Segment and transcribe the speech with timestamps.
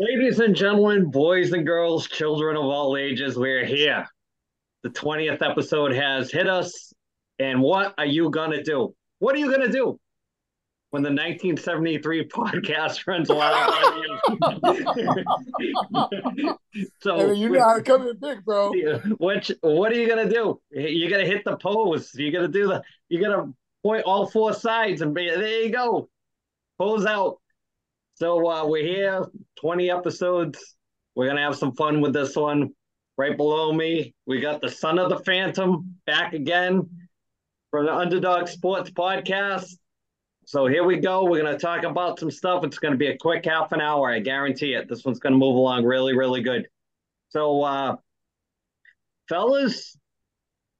[0.00, 4.06] Ladies and gentlemen, boys and girls, children of all ages, we're here.
[4.84, 6.92] The 20th episode has hit us.
[7.40, 8.94] And what are you going to do?
[9.18, 9.98] What are you going to do
[10.90, 13.72] when the 1973 podcast runs live
[17.00, 18.72] so I mean, you know how to come in big, bro.
[19.16, 20.60] What what are you gonna do?
[20.70, 22.12] You're gonna hit the pose.
[22.14, 22.82] You're gonna do the.
[23.08, 23.52] You're gonna
[23.82, 25.62] point all four sides and be there.
[25.64, 26.08] You go,
[26.78, 27.38] pose out.
[28.18, 29.24] So uh, we're here,
[29.60, 30.74] 20 episodes.
[31.14, 32.70] We're gonna have some fun with this one.
[33.16, 36.82] Right below me, we got the son of the Phantom back again
[37.70, 39.68] from the Underdog Sports Podcast.
[40.46, 41.26] So here we go.
[41.26, 42.64] We're gonna talk about some stuff.
[42.64, 44.10] It's gonna be a quick half an hour.
[44.10, 44.88] I guarantee it.
[44.88, 46.66] This one's gonna move along really, really good.
[47.28, 47.96] So, uh,
[49.28, 49.96] fellas,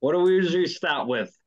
[0.01, 1.38] what do we usually start with?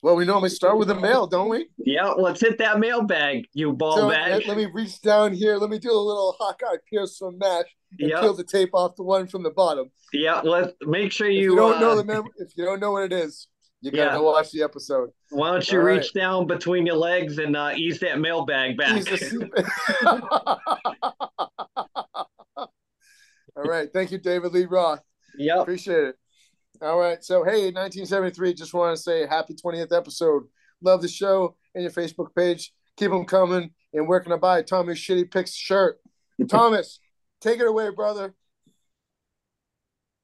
[0.00, 1.68] Well, we normally start with the mail, don't we?
[1.76, 4.46] Yeah, let's hit that mailbag, you ball so, bag.
[4.46, 5.56] Let me reach down here.
[5.56, 7.64] Let me do a little Hawkeye Pierce from Mash
[7.98, 8.20] and yep.
[8.20, 9.90] peel the tape off the one from the bottom.
[10.12, 11.38] Yeah, let's make sure you.
[11.38, 13.48] If you don't uh, know the mem- if you don't know what it is,
[13.80, 14.22] you gotta yeah.
[14.22, 15.10] watch the episode.
[15.30, 16.22] Why don't you All reach right.
[16.22, 19.02] down between your legs and uh, ease that mailbag back?
[23.56, 25.02] All right, thank you, David Lee Roth.
[25.36, 26.14] Yeah, appreciate it.
[26.80, 27.22] All right.
[27.24, 30.44] So, hey, 1973, just want to say happy 20th episode.
[30.80, 32.72] Love the show and your Facebook page.
[32.96, 33.70] Keep them coming.
[33.92, 35.98] And where can I buy Thomas Shitty Picks shirt?
[36.48, 37.00] Thomas,
[37.40, 38.34] take it away, brother.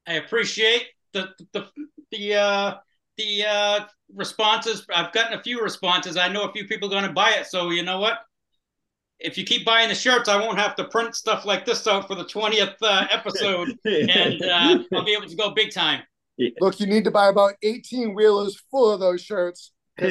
[0.07, 1.67] I appreciate the the
[2.13, 2.75] the uh,
[3.17, 3.81] the uh,
[4.15, 4.87] responses.
[4.95, 6.17] I've gotten a few responses.
[6.17, 7.47] I know a few people are going to buy it.
[7.47, 8.19] So you know what?
[9.19, 12.07] If you keep buying the shirts, I won't have to print stuff like this out
[12.07, 16.03] for the 20th uh, episode, and uh, I'll be able to go big time.
[16.37, 16.51] Yeah.
[16.61, 19.73] Look, you need to buy about 18 wheelers full of those shirts.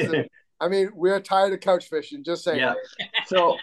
[0.60, 2.24] I mean, we're tired of couch fishing.
[2.24, 2.60] Just saying.
[2.60, 2.74] Yeah.
[3.26, 3.58] So,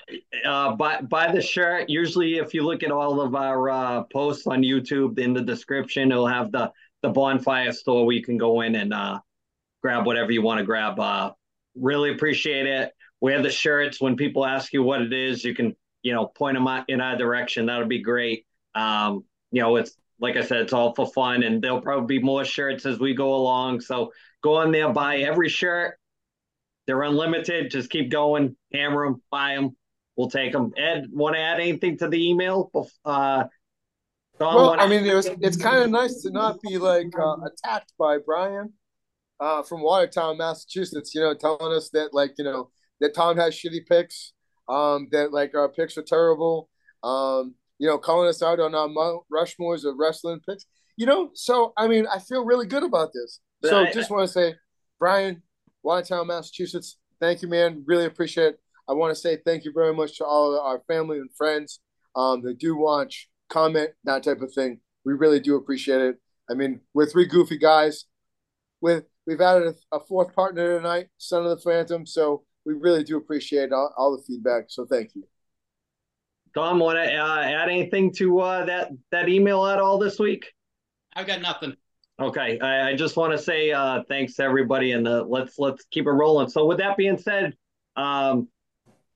[0.46, 1.90] uh, buy buy the shirt.
[1.90, 6.12] Usually, if you look at all of our uh, posts on YouTube, in the description,
[6.12, 9.20] it'll have the the bonfire store where you can go in and uh,
[9.82, 11.00] grab whatever you want to grab.
[11.00, 11.32] Uh,
[11.76, 12.92] really appreciate it.
[13.20, 14.02] Wear the shirts.
[14.02, 17.02] When people ask you what it is, you can you know point them out in
[17.02, 17.66] our direction.
[17.66, 18.46] That'll be great.
[18.76, 22.24] Um, you know, it's like I said, it's all for fun, and there'll probably be
[22.24, 23.82] more shirts as we go along.
[23.82, 25.98] So go on there, buy every shirt.
[26.86, 27.72] They're unlimited.
[27.72, 29.76] Just keep going, hammer them, buy them.
[30.16, 30.74] We'll take them.
[30.78, 32.70] Ed, want to add anything to the email?
[33.04, 33.46] Uh,
[34.40, 37.38] Don, well, I mean, it was, it's kind of nice to not be like uh,
[37.46, 38.74] attacked by Brian
[39.40, 41.16] uh, from Watertown, Massachusetts.
[41.16, 44.34] You know, telling us that like you know that Tom has shitty picks,
[44.70, 46.70] um, that like our picks are terrible.
[47.04, 50.68] Um, you know, calling us out on our Mount Rushmores of wrestling picks.
[50.98, 53.40] You know, so I mean, I feel really good about this.
[53.64, 54.54] So I, just want to say,
[55.00, 55.42] Brian,
[55.82, 57.84] Watertown, Massachusetts, thank you, man.
[57.88, 58.60] Really appreciate it.
[58.88, 61.80] I want to say thank you very much to all our family and friends
[62.16, 64.80] um, that do watch, comment, that type of thing.
[65.04, 66.18] We really do appreciate it.
[66.52, 68.06] I mean, we're three goofy guys.
[68.80, 72.06] With we've added a, a fourth partner tonight, Son of the Phantom.
[72.06, 74.66] So we really do appreciate all, all the feedback.
[74.68, 75.24] So thank you.
[76.54, 80.54] Tom, want to uh, add anything to uh, that that email at all this week?
[81.16, 81.76] I've got nothing.
[82.20, 85.86] Okay, I, I just want to say uh, thanks to everybody, and uh, let's let's
[85.86, 86.50] keep it rolling.
[86.50, 87.56] So, with that being said,
[87.96, 88.48] um,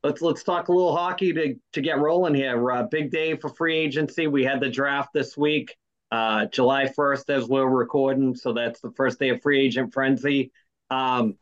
[0.03, 2.71] let's let's talk a little hockey to to get rolling here.
[2.71, 4.27] Uh, big day for free agency.
[4.27, 5.75] We had the draft this week,
[6.11, 8.35] uh, July first, as we're recording.
[8.35, 10.51] So that's the first day of free agent frenzy.
[10.89, 11.35] Um,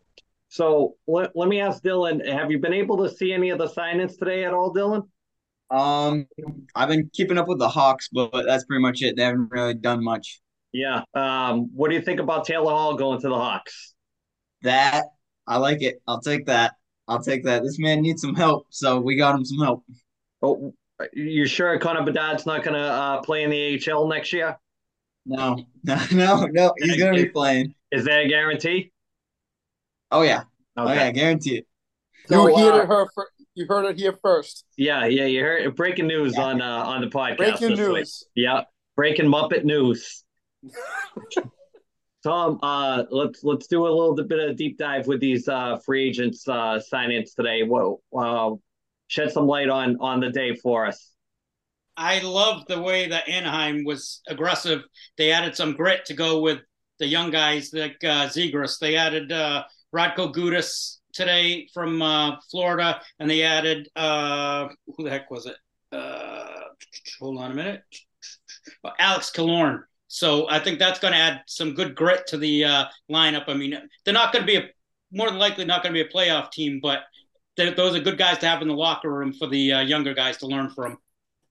[0.49, 3.69] so let, let me ask Dylan: Have you been able to see any of the
[3.69, 5.07] signings today at all, Dylan?
[5.71, 6.27] Um,
[6.75, 9.15] I've been keeping up with the Hawks, but that's pretty much it.
[9.15, 10.41] They haven't really done much.
[10.71, 11.03] Yeah.
[11.13, 13.93] Um, what do you think about Taylor Hall going to the Hawks?
[14.61, 15.05] That
[15.47, 16.01] I like it.
[16.07, 16.75] I'll take that.
[17.07, 17.63] I'll take that.
[17.63, 19.83] This man needs some help, so we got him some help.
[20.41, 20.73] Oh,
[21.11, 24.57] you sure Connor Bedard's not going to uh, play in the AHL next year?
[25.25, 26.73] No, no, no, no.
[26.77, 27.75] He's going to be playing.
[27.91, 28.91] Is that a guarantee?
[30.11, 30.43] Oh yeah.
[30.77, 30.91] Okay.
[30.91, 31.67] Oh yeah, guarantee it.
[32.27, 33.07] So, you heard uh, her
[33.55, 34.65] you heard it here first.
[34.77, 36.43] Yeah, yeah, you heard breaking news yeah.
[36.43, 37.37] on uh, on the podcast.
[37.37, 38.25] Breaking news.
[38.35, 38.43] Week.
[38.43, 38.61] Yeah,
[38.95, 40.23] breaking Muppet news.
[42.23, 45.77] Tom, uh, let's let's do a little bit of a deep dive with these uh,
[45.85, 47.63] free agents uh, sign-ins today.
[47.63, 48.51] Whoa, uh,
[49.07, 51.11] shed some light on on the day for us.
[51.95, 54.83] I love the way that Anaheim was aggressive.
[55.17, 56.59] They added some grit to go with
[56.99, 58.79] the young guys like uh, Zegras.
[58.79, 59.63] They added uh,
[59.93, 65.55] Radko Gudas today from uh, Florida, and they added uh, who the heck was it?
[65.91, 66.47] Uh,
[67.19, 67.83] hold on a minute,
[68.99, 69.83] Alex Killorn.
[70.07, 73.45] So I think that's going to add some good grit to the uh, lineup.
[73.47, 73.75] I mean,
[74.05, 74.69] they're not going to be a
[75.11, 77.01] more than likely not going to be a playoff team, but
[77.55, 80.37] those are good guys to have in the locker room for the uh, younger guys
[80.37, 80.97] to learn from.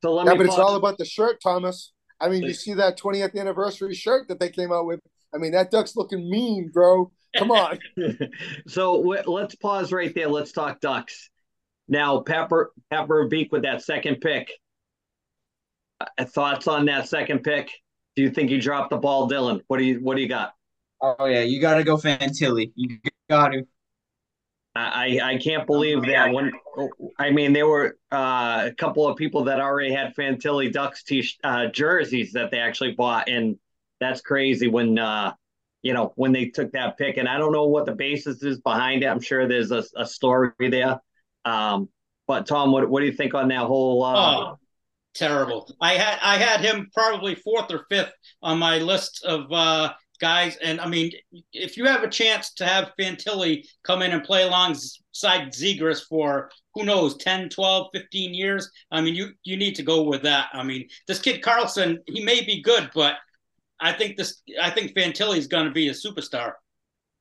[0.02, 0.38] So let yeah, me.
[0.38, 0.58] but pause.
[0.58, 1.92] it's all about the shirt, Thomas.
[2.20, 5.00] I mean, you see that 20th anniversary shirt that they came out with.
[5.34, 7.10] I mean, that duck's looking mean, bro.
[7.36, 7.78] Come on.
[8.68, 10.28] so let's pause right there.
[10.28, 11.30] Let's talk ducks.
[11.88, 14.50] Now, Pepper Pepper Beak with that second pick.
[16.00, 17.70] Uh, thoughts on that second pick?
[18.16, 19.60] Do you think he dropped the ball, Dylan?
[19.66, 20.54] What do you What do you got?
[21.00, 22.72] Oh yeah, you got to go Fantilli.
[22.76, 22.98] You
[23.28, 23.66] got to.
[24.74, 26.52] I I can't believe that when
[27.18, 31.28] I mean there were uh, a couple of people that already had Fantilli Ducks t
[31.44, 33.58] uh, jerseys that they actually bought, and
[34.00, 35.34] that's crazy when uh,
[35.82, 37.16] you know when they took that pick.
[37.16, 39.06] And I don't know what the basis is behind it.
[39.06, 41.00] I'm sure there's a, a story there.
[41.44, 41.88] Um,
[42.26, 44.02] but Tom, what what do you think on that whole?
[44.04, 44.58] Uh, oh,
[45.14, 45.68] terrible.
[45.80, 48.12] I had I had him probably fourth or fifth
[48.42, 50.56] on my list of uh, guys.
[50.56, 51.10] And I mean,
[51.52, 56.50] if you have a chance to have Fantilli come in and play alongside Zegras for
[56.74, 60.48] who knows 10 12 15 years i mean you you need to go with that
[60.52, 63.16] i mean this kid carlsson he may be good but
[63.82, 66.52] i think this i think fantilli is going to be a superstar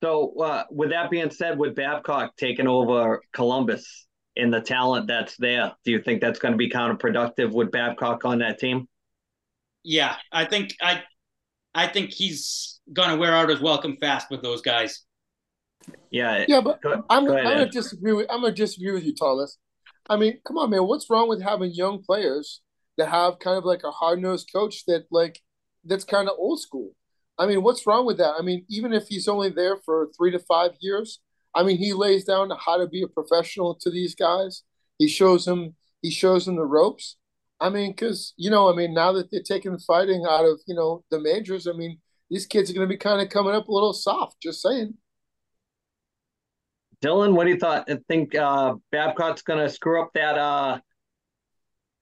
[0.04, 5.36] so uh, with that being said with babcock taking over columbus and the talent that's
[5.38, 8.88] there do you think that's going to be counterproductive with babcock on that team
[9.84, 11.02] yeah i think i
[11.76, 15.04] i think he's going to wear out his welcome fast with those guys.
[16.12, 19.16] Yeah, yeah, but go, I'm, go I'm gonna disagree with I'm gonna disagree with you,
[19.16, 19.58] Thomas.
[20.08, 20.86] I mean, come on, man.
[20.86, 22.62] What's wrong with having young players
[22.98, 25.40] that have kind of like a hard nosed coach that like
[25.84, 26.92] that's kind of old school?
[27.38, 28.36] I mean, what's wrong with that?
[28.38, 31.20] I mean, even if he's only there for three to five years,
[31.56, 34.64] I mean, he lays down how to be a professional to these guys.
[34.98, 37.18] He shows them he shows them the ropes.
[37.60, 40.76] I mean, because you know, I mean, now that they're taking fighting out of you
[40.76, 42.00] know the majors, I mean,
[42.30, 44.42] these kids are going to be kind of coming up a little soft.
[44.42, 44.96] Just saying.
[47.04, 47.90] Dylan, what do you thought?
[47.90, 50.80] I think uh, Babcock's going to screw up that uh,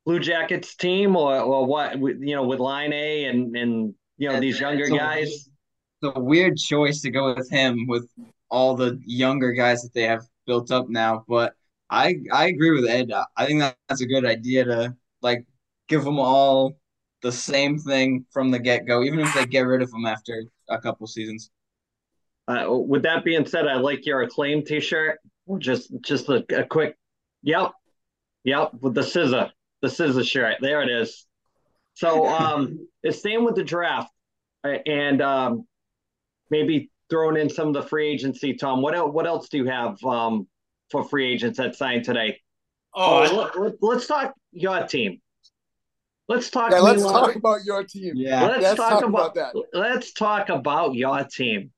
[0.09, 2.00] Blue Jackets team, or or what?
[2.00, 5.27] You know, with Laine and and you know these younger guys.
[6.01, 8.09] It's a weird choice to go with him with
[8.50, 11.53] all the younger guys that they have built up now, but
[11.91, 13.11] I I agree with Ed.
[13.38, 15.45] I think that's a good idea to like
[15.88, 16.73] give them all
[17.21, 20.44] the same thing from the get go, even if they get rid of them after
[20.69, 21.51] a couple seasons.
[22.47, 25.19] Uh, with that being said, I like your acclaim T-shirt.
[25.59, 26.97] Just just a, a quick,
[27.44, 27.73] yep,
[28.44, 29.51] yep, with the scissor,
[29.81, 30.58] the scissor shirt.
[30.62, 31.26] There it is.
[31.94, 34.12] So um, it's same with the draft,
[34.64, 35.66] and um,
[36.50, 38.54] maybe throwing in some of the free agency.
[38.54, 39.14] Tom, what else?
[39.14, 40.48] What else do you have um,
[40.92, 42.40] for free agents that signed today?
[42.94, 45.22] Oh, oh let, us talk your team.
[46.28, 46.72] Let's talk.
[46.72, 48.14] Yeah, let's talk about your team.
[48.16, 49.78] Yeah, let's, let's talk, talk about, about, that.
[49.78, 51.72] Let's talk about your team.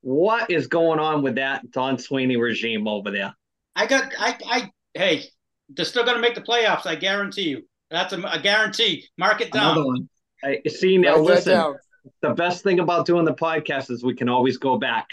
[0.00, 3.34] What is going on with that Don Sweeney regime over there?
[3.74, 4.12] I got.
[4.18, 4.38] I.
[4.46, 4.70] I.
[4.94, 5.24] Hey,
[5.70, 6.86] they're still going to make the playoffs.
[6.86, 7.62] I guarantee you.
[7.90, 9.06] That's a, a guarantee.
[9.18, 9.72] Mark it down.
[9.72, 10.08] Another one.
[10.44, 11.16] I see now.
[11.16, 11.76] listen,
[12.22, 15.08] the best thing about doing the podcast is we can always go back.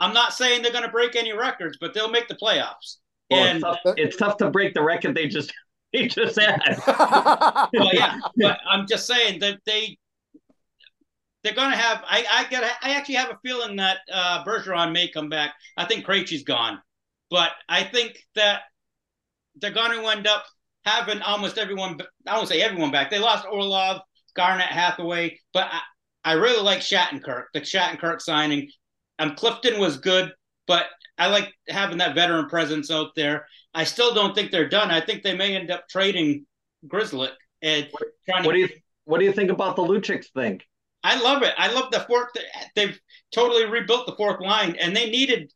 [0.00, 2.96] I'm not saying they're going to break any records, but they'll make the playoffs.
[3.30, 5.52] Well, and it's tough, it's tough to break the record they just
[5.92, 6.60] he just said.
[6.86, 9.98] well, yeah, but I'm just saying that they
[11.42, 12.02] they're going to have.
[12.06, 12.64] I I get.
[12.82, 15.54] I actually have a feeling that uh, Bergeron may come back.
[15.76, 16.80] I think Krejci's gone,
[17.30, 18.62] but I think that
[19.60, 20.44] they're going to end up
[20.84, 21.98] having almost everyone.
[22.26, 23.10] I won't say everyone back.
[23.10, 24.00] They lost Orlov,
[24.34, 25.80] Garnet, Hathaway, but I,
[26.24, 27.44] I really like Shattenkirk.
[27.54, 28.68] The Shattenkirk signing.
[29.18, 30.32] Um, Clifton was good,
[30.66, 30.86] but
[31.18, 33.46] I like having that veteran presence out there.
[33.74, 34.90] I still don't think they're done.
[34.90, 36.46] I think they may end up trading
[36.86, 37.88] Grzelcyk and
[38.28, 38.56] trying what to.
[38.56, 38.68] Do you,
[39.04, 40.60] what do you think about the Lucic thing?
[41.02, 41.54] I love it.
[41.56, 42.28] I love the fourth.
[42.74, 42.98] They've
[43.32, 45.52] totally rebuilt the fourth line, and they needed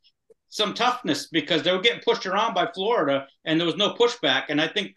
[0.53, 4.43] some toughness because they were getting pushed around by Florida, and there was no pushback.
[4.49, 4.95] And I think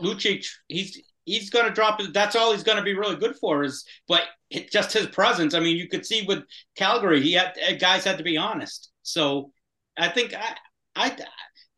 [0.00, 2.12] Lucic, he's he's going to drop it.
[2.12, 5.54] That's all he's going to be really good for is, but it, just his presence.
[5.54, 6.42] I mean, you could see with
[6.76, 8.90] Calgary, he had uh, guys had to be honest.
[9.02, 9.52] So
[9.96, 10.56] I think I
[10.96, 11.16] I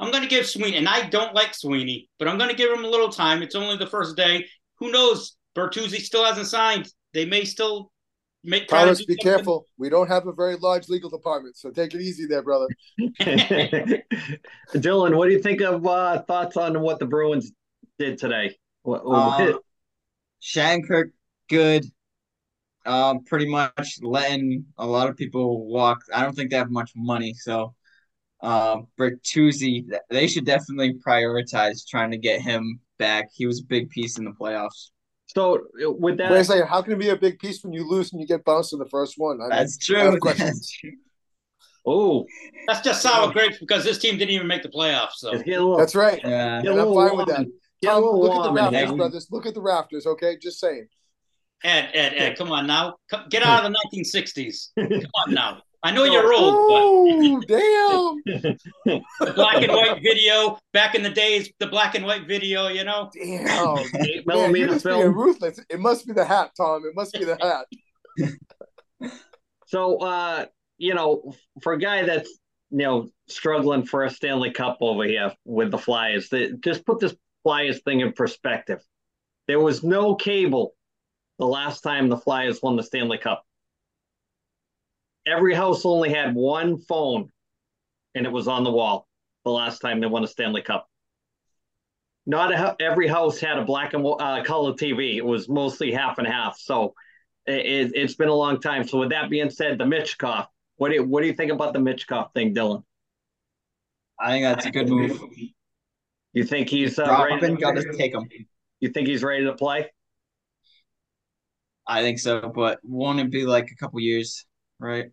[0.00, 2.72] I'm going to give Sweeney, and I don't like Sweeney, but I'm going to give
[2.72, 3.42] him a little time.
[3.42, 4.46] It's only the first day.
[4.78, 5.36] Who knows?
[5.54, 6.90] Bertuzzi still hasn't signed.
[7.12, 7.90] They may still
[8.44, 8.68] make.
[8.68, 9.22] Carlos, be something.
[9.22, 9.66] careful.
[9.78, 12.68] We don't have a very large legal department, so take it easy there, brother.
[14.74, 17.52] Dylan, what do you think of uh, thoughts on what the Bruins
[17.98, 18.56] did today?
[18.82, 19.58] What, uh,
[20.42, 21.10] Shattenkirk,
[21.48, 21.84] good.
[22.84, 25.98] Um, pretty much letting a lot of people walk.
[26.14, 27.74] I don't think they have much money, so
[28.42, 33.30] uh, Bertuzzi, they should definitely prioritize trying to get him back.
[33.34, 34.90] He was a big piece in the playoffs.
[35.36, 37.86] So with that, Wait a second, how can it be a big piece when you
[37.86, 39.38] lose and you get bounced in the first one?
[39.42, 40.18] I that's mean, true.
[40.34, 40.92] That's true.
[41.88, 42.26] Oh,
[42.66, 45.18] that's just sour grapes because this team didn't even make the playoffs.
[45.18, 45.30] So
[45.76, 46.20] that's right.
[46.24, 47.46] Yeah, and I'm fine with that.
[47.84, 49.28] Tom, look at the rafters, brothers.
[49.30, 50.36] Look at the rafters, okay?
[50.42, 50.88] Just saying.
[51.62, 52.96] Ed, Ed, Ed, come on now.
[53.08, 54.70] Come, get out of the 1960s.
[54.76, 55.62] Come on now.
[55.82, 58.56] I know you're old, oh, damn.
[59.20, 62.84] the black and white video back in the days, the black and white video, you
[62.84, 63.10] know.
[63.14, 63.46] Damn,
[64.26, 65.60] man, you're just ruthless.
[65.68, 66.84] It must be the hat, Tom.
[66.84, 69.10] It must be the hat.
[69.66, 70.46] so, uh,
[70.78, 72.30] you know, for a guy that's
[72.70, 77.00] you know struggling for a Stanley Cup over here with the Flyers, that just put
[77.00, 78.82] this Flyers thing in perspective.
[79.46, 80.74] There was no cable
[81.38, 83.44] the last time the Flyers won the Stanley Cup
[85.26, 87.30] every house only had one phone
[88.14, 89.06] and it was on the wall
[89.44, 90.88] the last time they won a Stanley Cup.
[92.26, 95.16] Not a, every house had a black and uh, color TV.
[95.16, 96.58] It was mostly half and half.
[96.58, 96.94] So
[97.46, 98.86] it, has been a long time.
[98.86, 101.72] So with that being said, the Michkov, what do you, what do you think about
[101.72, 102.82] the Michkov thing, Dylan?
[104.18, 105.20] I think that's a good move.
[106.32, 108.28] You think he's uh, got to take him.
[108.80, 109.90] You think he's ready to play?
[111.86, 114.44] I think so, but won't it be like a couple years,
[114.78, 115.06] right?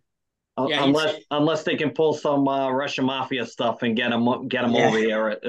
[0.67, 4.63] Yeah, unless unless they can pull some uh, Russian mafia stuff and get him get
[4.63, 4.87] him yeah.
[4.87, 5.39] over here.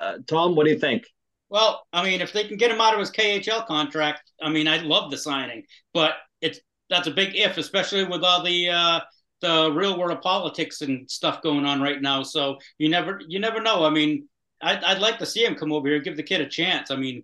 [0.00, 1.04] Uh, Tom, what do you think?
[1.48, 4.66] Well, I mean, if they can get him out of his KHL contract, I mean,
[4.66, 6.58] I love the signing, but it's
[6.90, 9.00] that's a big if, especially with all the uh,
[9.42, 12.22] the real world of politics and stuff going on right now.
[12.22, 13.84] So you never you never know.
[13.84, 14.28] I mean,
[14.60, 16.90] I'd, I'd like to see him come over here, give the kid a chance.
[16.90, 17.22] I mean,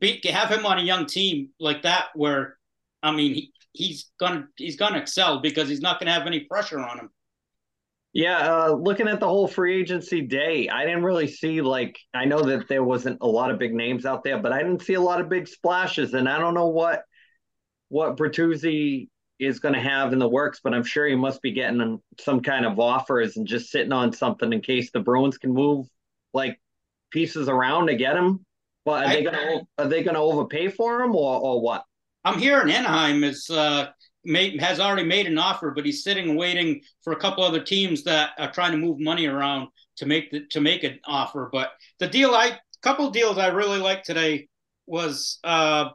[0.00, 2.56] be, have him on a young team like that, where
[3.02, 6.80] I mean, he, he's gonna he's gonna excel because he's not gonna have any pressure
[6.80, 7.10] on him.
[8.12, 12.24] Yeah, uh, looking at the whole free agency day, I didn't really see like I
[12.24, 14.94] know that there wasn't a lot of big names out there, but I didn't see
[14.94, 17.02] a lot of big splashes, and I don't know what
[17.88, 21.52] what Bertuzzi is going to have in the works, but I'm sure he must be
[21.52, 25.52] getting some kind of offers and just sitting on something in case the Bruins can
[25.52, 25.86] move
[26.32, 26.58] like
[27.10, 28.44] pieces around to get him.
[28.84, 31.60] But are I, they going to are they going to overpay for him or or
[31.60, 31.84] what?
[32.26, 33.86] I'm here in Anaheim is uh,
[34.24, 38.02] made, has already made an offer, but he's sitting waiting for a couple other teams
[38.02, 39.68] that are trying to move money around
[39.98, 41.48] to make the, to make an offer.
[41.52, 44.48] But the deal I couple deals I really liked today
[44.86, 45.90] was uh,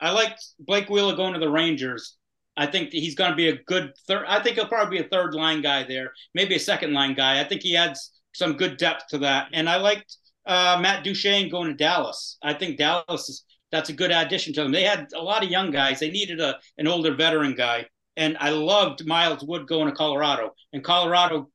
[0.00, 2.16] I liked Blake Wheeler going to the Rangers.
[2.56, 4.24] I think he's going to be a good third.
[4.26, 7.38] I think he'll probably be a third line guy there, maybe a second line guy.
[7.38, 9.48] I think he adds some good depth to that.
[9.52, 10.16] And I liked
[10.46, 12.38] uh, Matt Duchene going to Dallas.
[12.42, 13.44] I think Dallas is
[13.76, 14.72] that's a good addition to them.
[14.72, 16.00] They had a lot of young guys.
[16.00, 20.54] They needed a an older veteran guy, and I loved Miles Wood going to Colorado.
[20.72, 21.50] And Colorado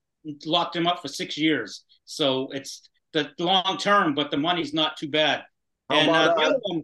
[0.46, 4.98] locked him up for six years, so it's the long term, but the money's not
[4.98, 5.44] too bad.
[5.90, 6.84] How and uh, the other one,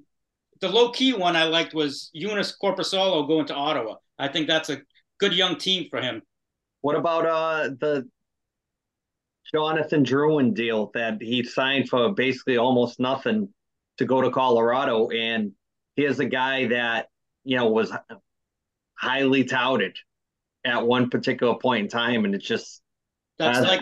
[0.59, 3.95] the low key one I liked was Joonas Korpisalo going to Ottawa.
[4.17, 4.81] I think that's a
[5.19, 6.23] good young team for him.
[6.81, 8.09] What about uh the
[9.53, 13.53] Jonathan Drouin deal that he signed for basically almost nothing
[13.97, 15.51] to go to Colorado, and
[15.95, 17.07] he is a guy that
[17.43, 17.91] you know was
[18.95, 19.95] highly touted
[20.65, 22.81] at one particular point in time, and it's just
[23.39, 23.81] that's uh, like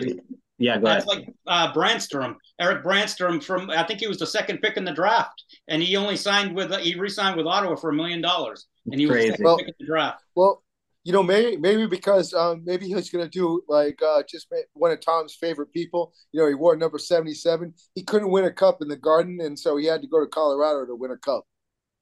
[0.58, 1.26] yeah, go that's ahead.
[1.26, 4.92] like uh, Brannstrom, Erik Brannstrom from I think he was the second pick in the
[4.92, 8.98] draft, and he only signed with he re-signed with Ottawa for a million dollars, and
[8.98, 10.22] he was the second well, pick in the draft.
[10.34, 10.62] Well,
[11.06, 14.90] you know, maybe maybe because um, maybe he's going to do like uh, just one
[14.90, 16.12] of Tom's favorite people.
[16.32, 17.74] You know, he wore number seventy-seven.
[17.94, 20.26] He couldn't win a cup in the Garden, and so he had to go to
[20.26, 21.44] Colorado to win a cup.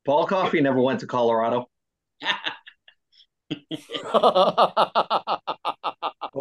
[0.06, 1.68] Paul Coffey never went to Colorado.
[2.24, 2.38] are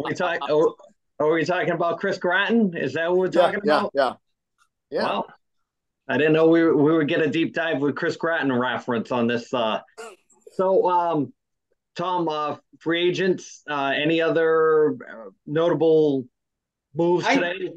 [0.02, 0.74] we talking?
[1.20, 2.74] Are, we talking about Chris Gratton?
[2.74, 3.90] Is that what we're talking yeah, about?
[3.92, 4.12] Yeah,
[4.90, 5.02] yeah, yeah.
[5.02, 5.26] Wow.
[6.08, 9.26] I didn't know we we would get a deep dive with Chris Gratton reference on
[9.26, 9.52] this.
[9.52, 9.80] Uh,
[10.54, 11.34] so, um,
[11.96, 16.26] Tom, uh, free agents, uh, any other uh, notable
[16.94, 17.70] moves I, today?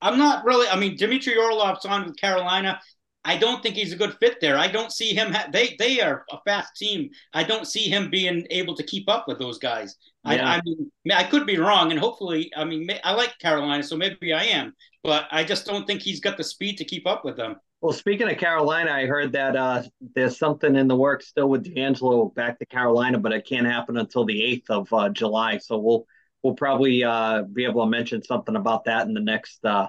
[0.00, 0.68] I'm not really.
[0.68, 2.80] I mean, Dmitry Orlov's on with Carolina.
[3.24, 4.58] I don't think he's a good fit there.
[4.58, 5.32] I don't see him.
[5.32, 7.08] Ha- they they are a fast team.
[7.32, 9.96] I don't see him being able to keep up with those guys.
[10.26, 10.46] Yeah.
[10.46, 13.96] I, I mean, I could be wrong, and hopefully, I mean, I like Carolina, so
[13.96, 17.24] maybe I am, but I just don't think he's got the speed to keep up
[17.24, 17.56] with them.
[17.84, 19.82] Well, speaking of Carolina, I heard that uh,
[20.14, 23.98] there's something in the works still with DeAngelo back to Carolina, but it can't happen
[23.98, 25.58] until the 8th of uh, July.
[25.58, 26.06] So we'll
[26.42, 29.88] we'll probably uh, be able to mention something about that in the next uh,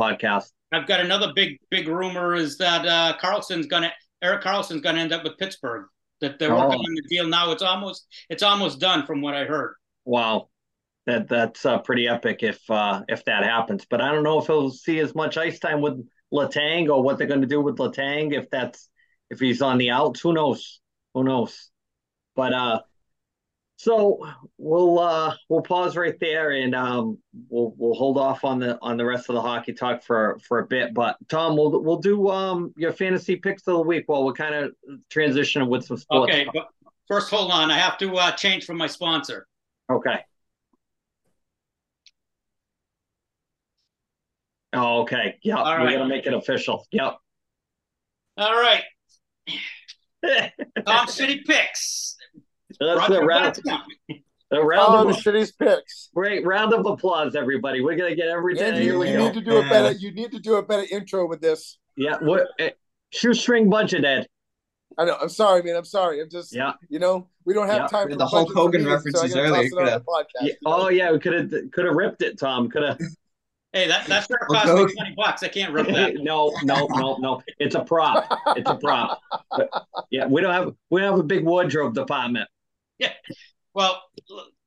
[0.00, 0.52] podcast.
[0.72, 5.12] I've got another big big rumor is that uh, Karlsson's gonna Erik Karlsson's gonna end
[5.12, 5.84] up with Pittsburgh.
[6.22, 6.88] That they're working oh.
[6.88, 7.52] on the deal now.
[7.52, 9.74] It's almost it's almost done from what I heard.
[10.06, 10.48] Wow,
[11.04, 13.84] that that's uh, pretty epic if if that happens.
[13.84, 16.02] But I don't know if he'll see as much ice time with
[16.34, 18.90] Letang or what they're going to do with Letang if that's
[19.30, 20.20] if he's on the outs.
[20.20, 20.80] Who knows?
[21.14, 21.70] Who knows?
[22.34, 22.80] But uh,
[23.76, 24.24] So
[24.56, 28.96] we'll uh we'll pause right there and um we'll we'll hold off on the on
[28.96, 30.94] the rest of the hockey talk for for a bit.
[30.94, 34.54] But Tom, we'll we'll do um your fantasy picks of the week while we're kind
[34.54, 34.72] of
[35.10, 36.32] transitioning with some sports.
[36.32, 36.68] Okay, but
[37.08, 37.70] first hold on.
[37.70, 39.46] I have to uh change from my sponsor.
[39.90, 40.20] Okay.
[44.74, 45.36] Oh, okay.
[45.42, 45.92] Yeah, All we're right.
[45.96, 46.86] gonna make it official.
[46.92, 47.16] Yep.
[48.36, 48.82] All right.
[50.86, 52.16] Tom City picks.
[52.80, 53.82] That's Brought the to you by round, Tom.
[54.08, 54.22] the
[54.58, 56.10] Oh, round the of shitty's picks.
[56.14, 57.80] great round of applause, everybody.
[57.80, 58.64] We're gonna get everything.
[58.74, 59.92] And Here you, we you need to do a better.
[59.92, 61.78] You need to do a better intro with this.
[61.96, 62.70] Yeah, what uh,
[63.10, 64.26] shoestring budget, Ed?
[64.96, 65.16] I know.
[65.20, 65.76] I'm sorry, man.
[65.76, 66.20] I'm sorry.
[66.20, 66.54] I'm just.
[66.54, 66.72] Yeah.
[66.88, 67.86] You know, we don't have Yeah.
[67.88, 70.24] time for the Hulk Hogan meetings, so references earlier, toss it on could've- the podcast,
[70.40, 70.46] Yeah.
[70.46, 70.72] you know?
[70.84, 72.68] Oh yeah, we could have could have ripped it, Tom.
[72.70, 72.98] Could have.
[73.74, 75.42] Hey, that that shirt cost me twenty bucks.
[75.42, 76.14] I can't rip that.
[76.22, 77.42] no, no, no, no.
[77.58, 78.24] It's a prop.
[78.56, 79.20] It's a prop.
[79.50, 79.68] But,
[80.10, 82.48] yeah, we don't have we don't have a big wardrobe department.
[83.00, 83.12] Yeah.
[83.74, 84.00] Well,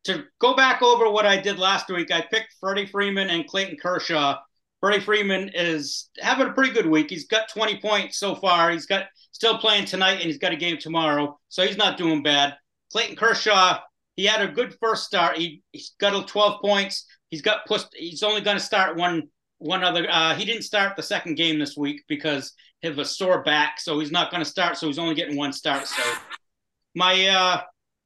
[0.04, 3.78] to go back over what I did last week, I picked Freddie Freeman and Clayton
[3.82, 4.40] Kershaw.
[4.82, 7.10] Freddie Freeman is having a pretty good week.
[7.10, 8.72] He's got 20 points so far.
[8.72, 12.24] He's got still playing tonight and he's got a game tomorrow, so he's not doing
[12.24, 12.56] bad.
[12.92, 13.80] Clayton Kershaw,
[14.18, 15.38] he had a good first start.
[15.38, 17.06] He he's got a 12 points.
[17.30, 17.88] He's got pushed.
[17.94, 19.30] He's only going to start one
[19.60, 20.08] one other.
[20.10, 22.54] Uh, he didn't start the second game this week because
[22.84, 24.78] of a sore back, so he's not going to start.
[24.78, 25.88] So he's only getting one start.
[25.88, 26.04] So
[26.96, 27.62] my uh,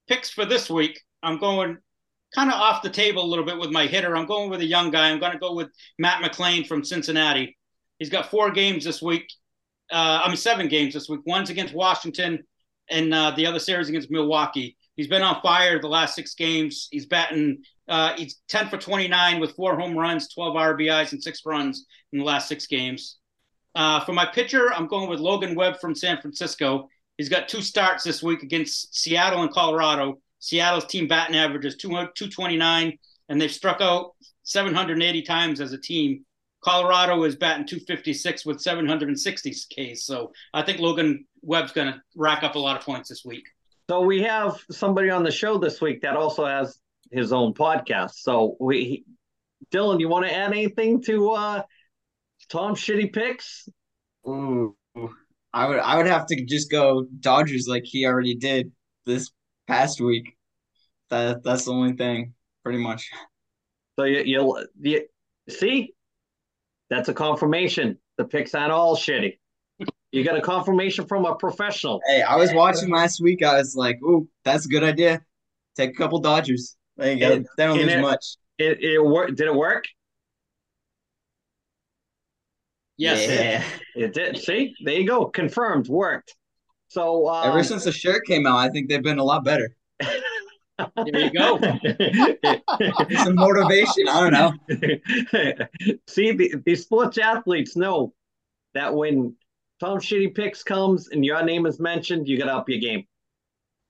[0.08, 1.78] picks for this week, I'm going
[2.34, 4.16] kind of off the table a little bit with my hitter.
[4.16, 5.10] I'm going with a young guy.
[5.10, 7.58] I'm going to go with Matt McLain from Cincinnati.
[8.00, 9.26] He's got four games this week.
[9.92, 11.20] Uh, I mean, seven games this week.
[11.26, 12.40] One's against Washington,
[12.90, 14.78] and uh, the other series against Milwaukee.
[15.02, 16.88] He's been on fire the last six games.
[16.92, 17.64] He's batting.
[17.88, 22.20] Uh, he's 10 for 29 with four home runs, 12 RBIs, and six runs in
[22.20, 23.18] the last six games.
[23.74, 26.88] Uh, for my pitcher, I'm going with Logan Webb from San Francisco.
[27.18, 30.20] He's got two starts this week against Seattle and Colorado.
[30.38, 34.12] Seattle's team batting average is 229, and they've struck out
[34.44, 36.24] 780 times as a team.
[36.64, 40.06] Colorado is batting 256 with 760 Ks.
[40.06, 43.46] So I think Logan Webb's going to rack up a lot of points this week.
[43.92, 46.80] So we have somebody on the show this week that also has
[47.12, 48.12] his own podcast.
[48.12, 49.04] So we,
[49.70, 51.64] Dylan, you want to add anything to uh,
[52.50, 53.68] Tom Shitty Picks?
[54.26, 54.78] Ooh,
[55.52, 58.72] I would I would have to just go Dodgers like he already did
[59.06, 59.30] this
[59.68, 60.38] past week.
[61.10, 63.10] That that's the only thing, pretty much.
[64.00, 65.02] So you, you'll you
[65.50, 65.96] see,
[66.90, 67.98] that's a confirmation.
[68.18, 69.40] The picks aren't all shitty.
[70.12, 72.02] You got a confirmation from a professional.
[72.08, 73.44] Hey, I was watching last week.
[73.44, 75.22] I was like, "Ooh, that's a good idea.
[75.76, 76.76] Take a couple Dodgers.
[76.98, 77.32] There you go.
[77.32, 78.26] And- they don't and lose it- much."
[78.58, 79.36] It it worked.
[79.36, 79.86] Did it work?
[82.98, 83.28] Yes.
[83.28, 84.04] Yeah.
[84.04, 84.38] It did.
[84.38, 85.26] See, there you go.
[85.26, 85.88] Confirmed.
[85.88, 86.36] Worked.
[86.90, 89.76] So um, Ever since the shirt came out, I think they've been a lot better.
[90.00, 91.58] There you go.
[93.24, 94.08] Some motivation.
[94.10, 94.54] I don't know.
[96.08, 98.14] See, the, these sports athletes know
[98.74, 99.36] that when
[99.82, 103.06] Tom Shitty Picks comes and your name is mentioned, you got to up your game.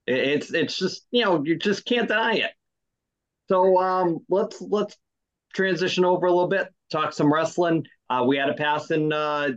[0.08, 2.52] It's it's just you know you just can't deny it.
[3.50, 4.96] So um, let's let's
[5.54, 7.86] transition over a little bit, talk some wrestling.
[8.10, 9.50] Uh, we had a passing uh,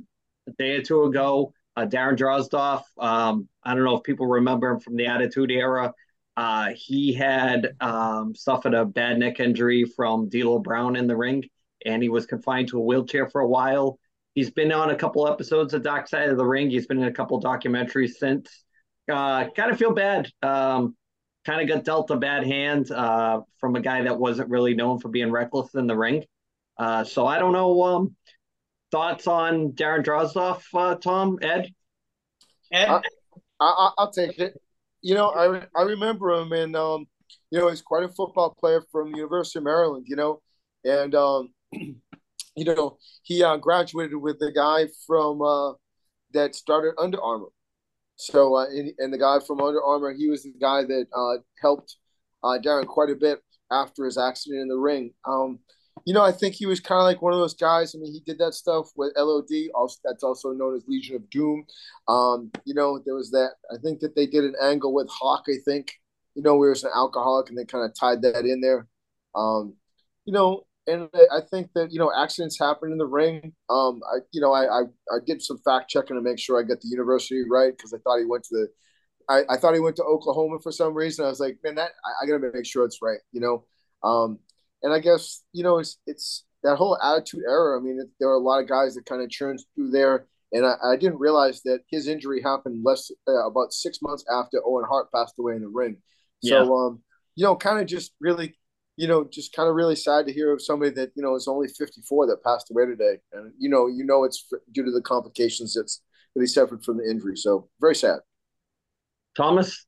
[0.49, 1.53] a day or two ago.
[1.77, 2.83] Uh, Darren Drozdov.
[2.99, 5.95] Um, I don't know if people remember him from the Attitude Era.
[6.37, 11.45] Uh, he had um, suffered a bad neck injury from D'Lo Brown in the ring,
[11.87, 14.01] and he was confined to a wheelchair for a while.
[14.35, 16.69] He's been on a couple episodes of Dark Side of the Ring.
[16.69, 18.65] He's been in a couple documentaries since.
[19.11, 20.29] Uh, kind of feel bad.
[20.43, 20.97] Um,
[21.45, 24.99] kind of got dealt a bad hand uh, from a guy that wasn't really known
[24.99, 26.25] for being reckless in the ring.
[26.79, 27.83] Uh, so I don't know.
[27.83, 28.17] Um,
[28.91, 31.73] thoughts on Darren Drozdov, uh, Tom, Ed?
[32.73, 33.01] Ed, I,
[33.61, 34.61] I, I'll take it.
[35.03, 37.07] You know, I I remember him, and um,
[37.51, 40.07] you know, he's quite a football player from University of Maryland.
[40.09, 40.41] You know,
[40.85, 41.51] and um,
[42.57, 45.73] you know, he uh, graduated with the guy from uh,
[46.33, 47.49] that started Under Armour.
[48.17, 51.43] So, uh, and, and the guy from Under Armour, he was the guy that uh,
[51.61, 51.97] helped
[52.43, 53.41] uh, Darren quite a bit
[53.71, 55.13] after his accident in the ring.
[55.25, 55.59] Um,
[56.05, 57.95] you know, I think he was kind of like one of those guys.
[57.95, 59.71] I mean, he did that stuff with LOD.
[59.75, 61.65] Also, that's also known as Legion of Doom.
[62.09, 63.53] Um, you know, there was that.
[63.73, 65.45] I think that they did an angle with Hawk.
[65.49, 65.93] I think,
[66.35, 68.87] you know, where he was an alcoholic, and they kind of tied that in there.
[69.35, 69.77] Um,
[70.25, 73.53] you know, and I think that you know accidents happen in the ring.
[73.71, 76.63] Um, I, you know, I I, I did some fact checking to make sure I
[76.63, 78.69] got the university right because I thought he went to the.
[79.27, 81.25] I, I thought he went to Oklahoma for some reason.
[81.25, 83.65] I was like, man, that I, I gotta make sure it's right, you know.
[84.03, 84.39] Um,
[84.83, 87.79] and I guess you know it's it's that whole attitude era.
[87.79, 90.27] I mean, it, there are a lot of guys that kind of churns through there,
[90.53, 94.61] and I, I didn't realize that his injury happened less uh, about six months after
[94.65, 95.97] Owen Hart passed away in the ring.
[96.43, 97.03] So, um,
[97.37, 98.57] you know, kind of just really,
[98.97, 101.49] you know, just kind of really sad to hear of somebody that you know is
[101.49, 105.03] only 54 that passed away today, and you know, you know, it's due to the
[105.03, 106.03] complications that's
[106.35, 107.37] that he suffered from the injury.
[107.37, 108.21] So very sad.
[109.37, 109.87] Thomas.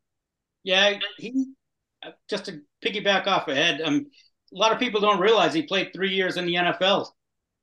[0.65, 1.47] Yeah, he
[2.29, 3.81] just to piggyback off ahead.
[3.83, 4.07] Um,
[4.53, 7.09] a lot of people don't realize he played three years in the NFL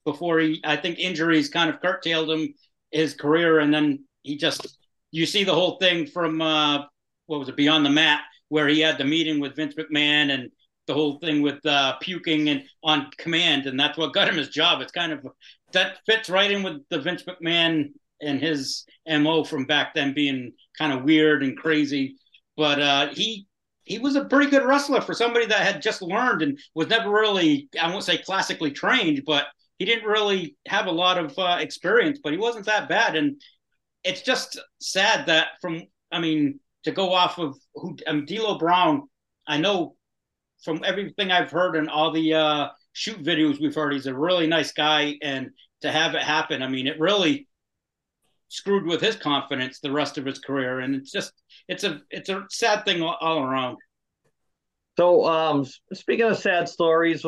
[0.06, 0.62] before he.
[0.64, 2.54] I think injuries kind of curtailed him
[2.92, 4.78] his career, and then he just.
[5.12, 6.86] You see the whole thing from uh,
[7.28, 10.50] what was it Beyond the Mat, where he had the meeting with Vince McMahon and
[10.88, 14.50] the whole thing with uh, puking and on command, and that's what got him his
[14.50, 14.82] job.
[14.82, 15.26] It's kind of
[15.72, 17.92] that fits right in with the Vince McMahon
[18.22, 22.16] and his mo from back then being kind of weird and crazy.
[22.56, 23.48] But uh, he
[23.84, 27.10] he was a pretty good wrestler for somebody that had just learned and was never
[27.10, 29.46] really I won't say classically trained, but
[29.80, 32.20] he didn't really have a lot of uh, experience.
[32.24, 33.42] But he wasn't that bad, and
[34.04, 39.04] it's just sad that from I mean to go off of who um, D'Lo Brown,
[39.48, 39.96] I know
[40.64, 44.48] from everything I've heard and all the uh, shoot videos we've heard, he's a really
[44.48, 47.48] nice guy, and to have it happen, I mean, it really
[48.48, 51.34] screwed with his confidence the rest of his career, and it's just
[51.68, 53.78] it's a it's a sad thing all, all around.
[54.96, 57.26] So, um, speaking of sad stories,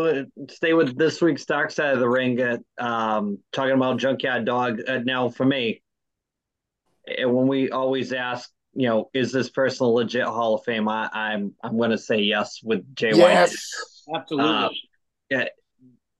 [0.49, 2.39] stay with this week's Dark Side of the Ring.
[2.39, 4.81] At um, talking about Junkyard Dog.
[4.87, 5.81] Uh, now, for me,
[7.07, 10.87] eh, when we always ask, you know, is this person a legit Hall of Fame?
[10.87, 13.55] I, am I'm, I'm going to say yes with Jay yes,
[14.05, 14.19] White.
[14.19, 14.49] Absolutely.
[14.49, 14.71] Um,
[15.29, 15.45] yeah,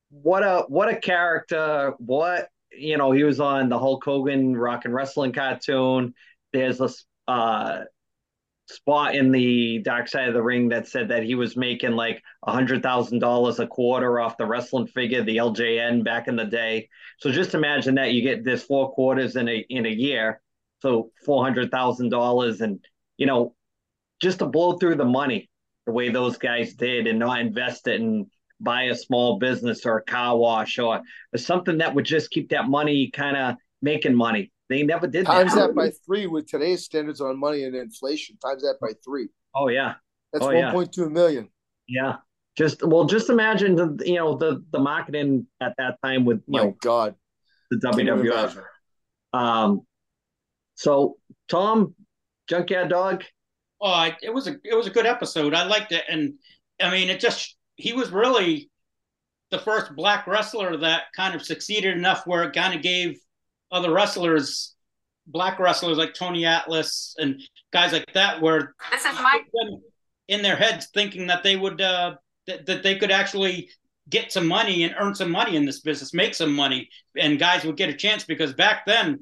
[0.10, 1.94] what a what a character!
[2.00, 6.14] What you know, he was on the Hulk Hogan Rock and Wrestling cartoon.
[6.54, 6.90] There's a
[7.28, 7.84] uh,
[8.68, 12.24] spot in the Dark Side of the Ring that said that he was making like
[12.44, 16.46] a hundred thousand dollars a quarter off the wrestling figure, the LJN back in the
[16.46, 16.90] day.
[17.20, 20.42] So just imagine that you get this four quarters in a in a year,
[20.86, 22.80] so four hundred thousand dollars, and
[23.18, 23.56] you know,
[24.22, 25.50] just to blow through the money
[25.88, 28.28] the way those guys did and not invest it and
[28.60, 31.02] buy a small business or a car wash or,
[31.34, 34.52] or something that would just keep that money kind of making money.
[34.70, 35.68] They never did times that.
[35.68, 38.38] that by three with today's standards on money and inflation.
[38.38, 39.30] Times that by three.
[39.56, 39.96] Oh yeah,
[40.32, 41.06] that's oh, 1.2 yeah.
[41.06, 41.50] million.
[41.88, 42.16] Yeah,
[42.56, 46.60] just well, just imagine the you know the the marketing at that time with you
[46.60, 47.16] my know, God
[47.72, 48.62] the WWF.
[49.34, 49.82] Um,
[50.76, 51.96] so Tom,
[52.48, 53.24] Junkyard Dog.
[53.82, 55.54] Oh, it was a it was a good episode.
[55.54, 56.36] I liked it, and
[56.82, 58.70] I mean, it just he was really
[59.52, 63.18] the first black wrestler that kind of succeeded enough where it kind of gave
[63.72, 64.76] other wrestlers,
[65.28, 69.42] black wrestlers like Tony Atlas and guys like that, where this is my
[70.28, 72.16] in their heads thinking that they would uh,
[72.48, 73.70] that, that they could actually
[74.10, 77.64] get some money and earn some money in this business, make some money, and guys
[77.66, 79.20] would get a chance because back then.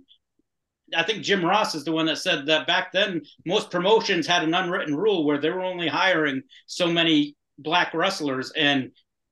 [0.95, 4.43] I think Jim Ross is the one that said that back then most promotions had
[4.43, 8.91] an unwritten rule where they were only hiring so many black wrestlers, and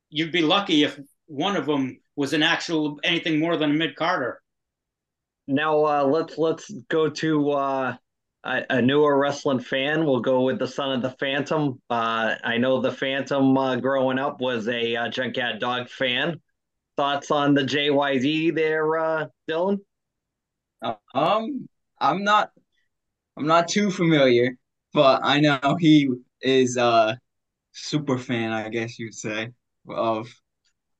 [0.09, 3.95] you'd be lucky if one of them was an actual anything more than a mid
[3.95, 4.41] carder.
[5.47, 7.95] Now uh, let's let's go to uh,
[8.43, 10.05] a, a, newer wrestling fan.
[10.05, 11.81] We'll go with the son of the Phantom.
[11.89, 16.39] Uh, I know the Phantom uh, growing up was a uh, Junkyard Dog fan.
[16.97, 19.79] Thoughts on the JYD there, uh, Dylan?
[20.81, 21.67] Um,
[21.99, 22.51] I'm not,
[23.37, 24.57] I'm not too familiar,
[24.93, 26.09] but I know he
[26.41, 27.19] is a
[27.71, 29.49] super fan, I guess you'd say,
[29.87, 30.27] of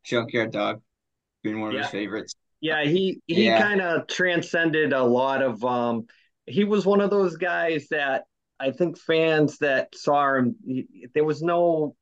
[0.04, 0.82] Junkyard Dog
[1.44, 1.82] being one of yeah.
[1.84, 2.36] his favorites.
[2.60, 3.60] Yeah, he he yeah.
[3.60, 5.64] kind of transcended a lot of.
[5.64, 6.06] um
[6.46, 8.24] He was one of those guys that
[8.60, 11.96] I think fans that saw him, he, there was no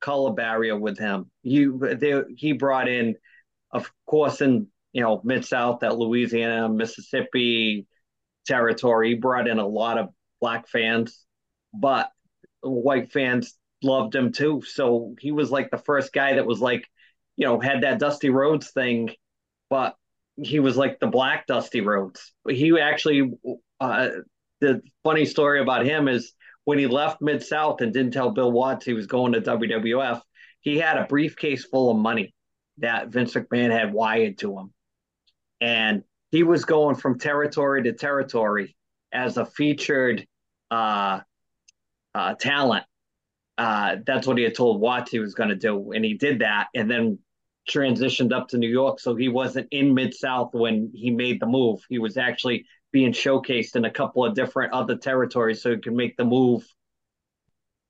[0.00, 1.30] color barrier with him.
[1.42, 3.16] He they, he brought in,
[3.72, 7.86] of course, in you know mid South, that Louisiana, Mississippi
[8.44, 9.10] territory.
[9.10, 10.08] He brought in a lot of
[10.40, 11.24] black fans,
[11.72, 12.10] but
[12.62, 14.60] white fans loved him too.
[14.66, 16.84] So he was like the first guy that was like,
[17.36, 19.10] you know, had that Dusty Rhodes thing,
[19.70, 19.94] but
[20.36, 22.32] he was like the black Dusty Rhodes.
[22.48, 23.30] He actually,
[23.78, 24.08] uh,
[24.60, 26.32] the funny story about him is
[26.64, 30.22] when he left Mid South and didn't tell Bill Watts he was going to WWF,
[30.58, 32.34] he had a briefcase full of money
[32.78, 34.72] that Vince McMahon had wired to him.
[35.60, 38.76] And he was going from territory to territory
[39.12, 40.26] as a featured
[40.70, 41.20] uh,
[42.14, 42.84] uh, talent
[43.58, 46.38] uh, that's what he had told Watts he was going to do, and he did
[46.38, 47.18] that, and then
[47.68, 49.00] transitioned up to New York.
[49.00, 51.80] So he wasn't in Mid South when he made the move.
[51.88, 55.92] He was actually being showcased in a couple of different other territories, so he could
[55.92, 56.64] make the move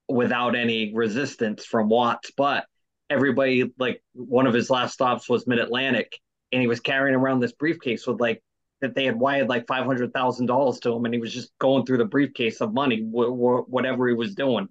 [0.09, 2.33] without any resistance from Watts.
[2.35, 2.64] But
[3.11, 6.18] everybody, like one of his last stops was Mid Atlantic,
[6.53, 8.43] and he was carrying around this briefcase with like
[8.81, 11.51] that they had wired like five hundred thousand dollars to him, and he was just
[11.59, 14.69] going through the briefcase of money, wh- wh- whatever he was doing.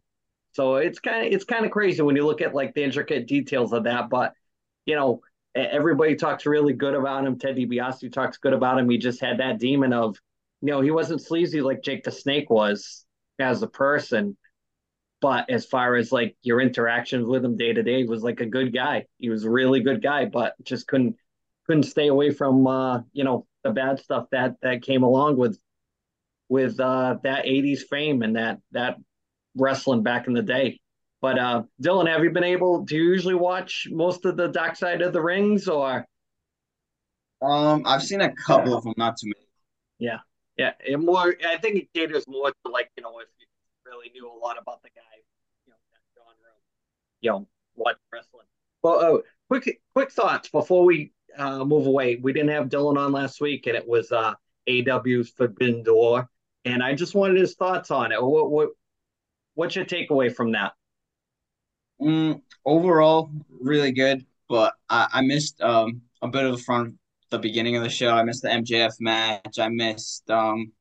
[0.53, 3.27] So it's kind of it's kind of crazy when you look at like the intricate
[3.27, 4.09] details of that.
[4.09, 4.33] But
[4.85, 5.21] you know,
[5.55, 7.37] everybody talks really good about him.
[7.37, 8.89] Ted DiBiase talks good about him.
[8.89, 10.17] He just had that demon of,
[10.61, 13.05] you know, he wasn't sleazy like Jake the Snake was
[13.39, 14.37] as a person,
[15.21, 18.39] but as far as like your interactions with him day to day, he was like
[18.39, 19.05] a good guy.
[19.17, 21.17] He was a really good guy, but just couldn't
[21.67, 25.59] couldn't stay away from uh, you know the bad stuff that that came along with
[26.49, 28.97] with uh, that '80s fame and that that
[29.55, 30.79] wrestling back in the day.
[31.21, 32.81] But uh, Dylan, have you been able?
[32.81, 36.05] Do you usually watch most of the Dark Side of the Rings, or?
[37.41, 39.47] Um, I've seen a couple of them, not too many.
[39.99, 40.19] Yeah,
[40.57, 40.73] yeah.
[40.85, 43.47] It more, I think it caters more to like you know if you
[43.85, 45.01] really knew a lot about the guy,
[45.65, 46.53] you know, that genre,
[47.21, 48.45] you know, what wrestling.
[48.83, 52.17] Well, oh, quick, quick thoughts before we uh, move away.
[52.21, 54.33] We didn't have Dylan on last week, and it was uh,
[54.67, 56.29] AEW's Forbidden Door,
[56.65, 58.21] and I just wanted his thoughts on it.
[58.21, 58.69] What, what,
[59.55, 60.73] what's your takeaway from that?
[62.01, 66.95] Mm, overall, really good, but I, I missed um, a bit of the front,
[67.31, 68.11] the beginning of the show.
[68.11, 69.59] I missed the MJF match.
[69.59, 70.71] I missed um,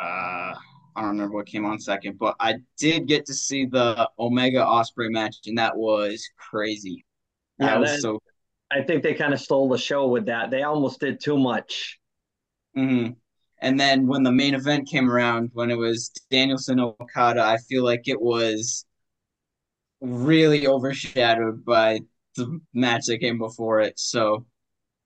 [0.00, 0.54] uh,
[0.98, 4.64] I don't remember what came on second, but I did get to see the Omega
[4.64, 7.04] Osprey match, and that was crazy.
[7.58, 8.22] That yeah, was that, so.
[8.70, 10.50] I think they kind of stole the show with that.
[10.50, 11.98] They almost did too much.
[12.76, 13.12] Mm-hmm.
[13.60, 17.82] And then when the main event came around, when it was Danielson Okada, I feel
[17.82, 18.84] like it was
[20.00, 22.00] really overshadowed by
[22.36, 23.98] the match that came before it.
[23.98, 24.46] So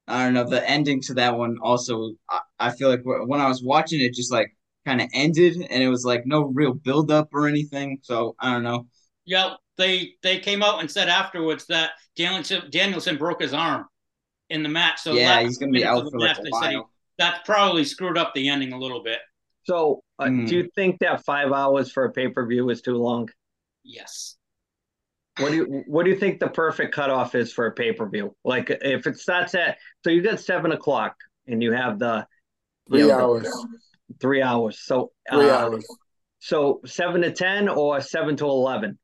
[0.06, 0.44] I don't know.
[0.44, 4.12] The ending to that one also, I, I feel like when I was watching it,
[4.12, 8.00] just like kind of ended, and it was like no real build up or anything.
[8.02, 8.86] So I don't know.
[9.24, 13.86] Yeah, they they came out and said afterwards that Danielson Danielson broke his arm
[14.50, 15.00] in the match.
[15.00, 16.90] So yeah, he's gonna be out for like a while.
[17.18, 19.18] That probably screwed up the ending a little bit.
[19.64, 20.48] So, uh, mm.
[20.48, 23.28] do you think that five hours for a pay per view is too long?
[23.84, 24.36] Yes.
[25.38, 28.08] What do you what do you think the perfect cutoff is for a pay per
[28.08, 28.36] view?
[28.44, 32.26] Like if it starts at so you got seven o'clock and you have the
[32.90, 33.66] three know, hours,
[34.20, 34.80] three hours.
[34.80, 35.86] So three uh, hours.
[36.40, 38.98] So seven to ten or seven to eleven.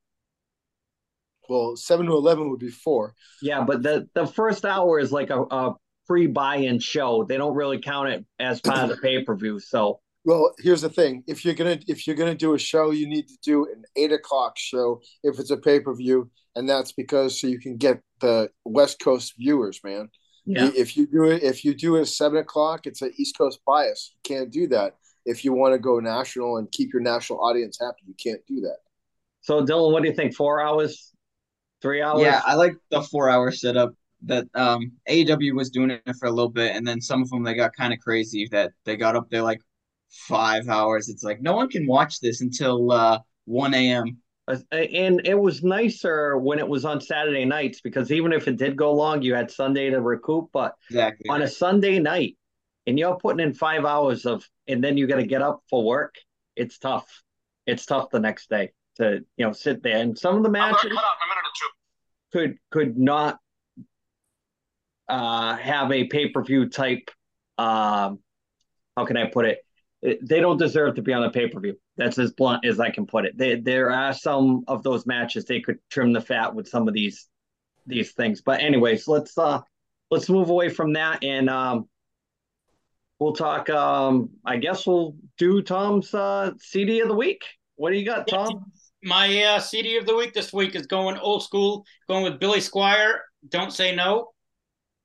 [1.48, 3.14] Well, seven to eleven would be four.
[3.42, 5.74] Yeah, but the the first hour is like a, a
[6.06, 7.24] pre buy in show.
[7.24, 9.58] They don't really count it as part of the pay per view.
[9.58, 13.08] So well, here's the thing: if you're gonna if you're gonna do a show, you
[13.08, 16.92] need to do an eight o'clock show if it's a pay per view, and that's
[16.92, 20.11] because so you can get the West Coast viewers, man.
[20.44, 20.70] Yeah.
[20.74, 23.61] If you do it, if you do it at seven o'clock, it's an East Coast
[23.66, 24.14] bias.
[24.14, 24.96] You can't do that.
[25.24, 28.61] If you want to go national and keep your national audience happy, you can't do
[28.61, 28.78] that.
[29.42, 30.34] So, Dylan, what do you think?
[30.34, 31.12] Four hours,
[31.82, 32.22] three hours?
[32.22, 33.92] Yeah, I like the four hour setup.
[34.22, 37.44] That um AEW was doing it for a little bit, and then some of them
[37.44, 39.60] they got kind of crazy that they got up there like
[40.10, 41.08] five hours.
[41.08, 44.18] It's like no one can watch this until uh, 1 a.m.
[44.48, 48.56] Uh, and it was nicer when it was on Saturday nights because even if it
[48.56, 50.48] did go long, you had Sunday to recoup.
[50.52, 51.28] But exactly.
[51.30, 52.36] on a Sunday night,
[52.88, 55.84] and you're putting in five hours of, and then you got to get up for
[55.84, 56.16] work.
[56.56, 57.22] It's tough.
[57.66, 59.98] It's tough the next day to you know sit there.
[59.98, 60.96] And some of the matches
[62.32, 63.38] could could not
[65.08, 67.11] uh, have a pay per view type.
[67.56, 68.20] Um,
[68.96, 69.58] how can I put it?
[70.00, 71.76] they don't deserve to be on a pay per view.
[71.96, 73.37] That's as blunt as I can put it.
[73.37, 76.94] They, there are some of those matches they could trim the fat with some of
[76.94, 77.28] these
[77.87, 78.40] these things.
[78.40, 79.61] But anyways, let's uh
[80.11, 81.88] let's move away from that and um
[83.18, 83.68] we'll talk.
[83.70, 87.42] Um, I guess we'll do Tom's uh, CD of the week.
[87.76, 88.72] What do you got, Tom?
[89.02, 92.58] My uh, CD of the week this week is going old school, going with Billy
[92.58, 93.18] Squier.
[93.48, 94.32] Don't say no,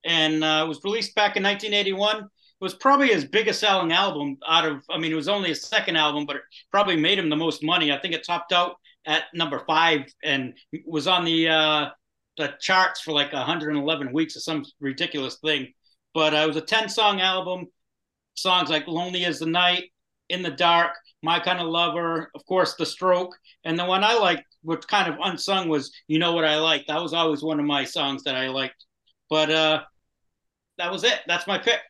[0.04, 2.24] and uh, it was released back in 1981 It
[2.60, 5.96] was probably his biggest selling album out of I mean it was only his second
[5.96, 7.92] album but it probably made him the most money.
[7.92, 8.76] I think it topped out
[9.06, 10.54] at number 5 and
[10.86, 11.90] was on the uh
[12.36, 15.72] the charts for like 111 weeks or some ridiculous thing.
[16.14, 17.66] But uh, it was a 10 song album.
[18.34, 19.92] Songs like Lonely Is the Night,
[20.28, 23.34] In the Dark, My Kind of Lover, of course, The Stroke.
[23.64, 26.86] And the one I liked, which kind of unsung, was You Know What I Like.
[26.86, 28.84] That was always one of my songs that I liked.
[29.30, 29.82] But uh,
[30.78, 31.20] that was it.
[31.26, 31.80] That's my pick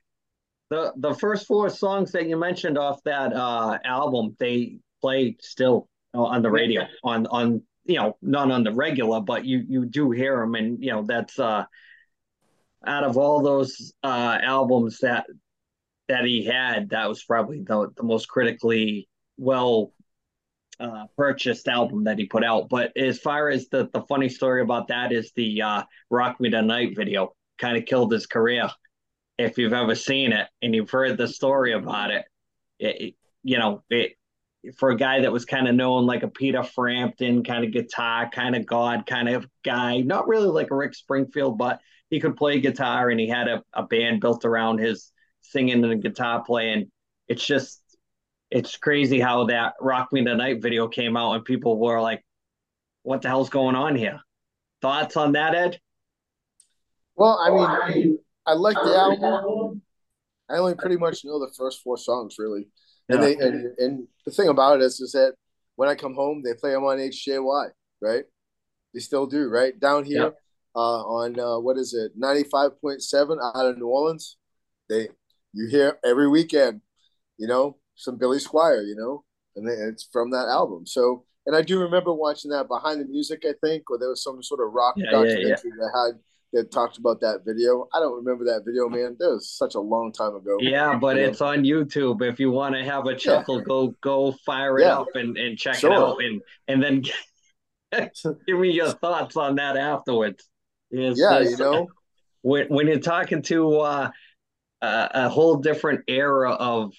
[0.71, 5.89] the the first four songs that you mentioned off that uh, album, they play still
[6.15, 10.11] on the radio on on you know not on the regular, but you you do
[10.11, 11.65] hear them, and you know that's uh,
[12.87, 15.27] out of all those uh, albums that
[16.09, 19.93] that he had, that was probably the the most critically well
[20.81, 22.69] uh, purchased album that he put out.
[22.69, 26.51] But as far as the the funny story about that is the uh, "Rock Me
[26.51, 28.69] Tonight" video kind of killed his career
[29.39, 32.25] if you've ever seen it and you've heard the story about it,
[32.79, 34.13] it you know, it
[34.79, 38.31] for a guy that was kind of known like a Peter Frampton kind of guitar,
[38.31, 42.37] kind of god kind of guy, not really like a Rick Springfield, but he could
[42.37, 46.91] play guitar and he had a, a band built around his singing and guitar playing.
[47.29, 47.83] It's just,
[48.55, 52.25] it's crazy how that Rock Me Tonight video came out and people were like,
[53.03, 54.21] what the hell's going on here?
[54.81, 55.81] Thoughts on that, Ed?
[57.17, 59.83] Well, I mean, I like the album.
[60.49, 62.69] I only pretty much know the first four songs, really.
[63.09, 63.27] And yeah.
[63.27, 65.35] they and, and the thing about it is, is that
[65.75, 68.25] when I come home, they play them on HJY, right?
[68.93, 69.79] They still do, right?
[69.79, 70.37] Down here, yep.
[70.77, 74.37] uh, on uh, what is it, ninety five point seven out of New Orleans.
[74.89, 75.09] They
[75.53, 76.83] you hear every weekend,
[77.37, 79.25] you know, some Billy Squier, you know,
[79.57, 80.87] and it's from that album.
[80.87, 84.23] So, and I do remember watching that behind the music, I think, or there was
[84.23, 85.71] some sort of rock yeah, documentary yeah, yeah.
[85.79, 86.21] that had
[86.55, 87.89] that talked about that video.
[87.93, 89.17] I don't remember that video, man.
[89.19, 90.57] That was such a long time ago.
[90.61, 92.23] Yeah, but it's on YouTube.
[92.23, 95.77] If you want to have a chuckle, go go fire it up and, and check
[95.77, 95.93] sure.
[95.93, 97.03] it out and and then
[98.47, 100.49] give me your thoughts on that afterwards.
[100.91, 101.89] Is, yeah, you know.
[102.47, 104.11] When when you're talking to uh,
[104.83, 106.93] uh, a whole different era of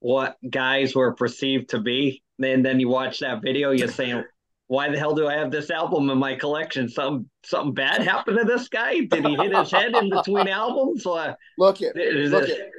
[0.00, 4.24] what guys were perceived to be, and then you watch that video, you're saying,
[4.68, 6.88] why the hell do I have this album in my collection?
[6.88, 9.00] Some something bad happened to this guy?
[9.00, 11.06] Did he hit his head in between albums?
[11.06, 12.72] Or look at look it,